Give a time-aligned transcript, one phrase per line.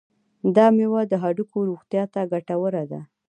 [0.55, 3.01] دا میوه د هډوکو روغتیا ته ګټوره ده.